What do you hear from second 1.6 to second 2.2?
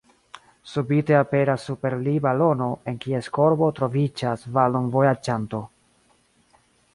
super li